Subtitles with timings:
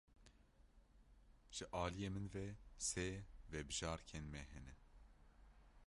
[1.55, 2.47] Ji aliyê min ve
[2.87, 3.07] sê
[3.51, 4.75] vebijarkên me hene.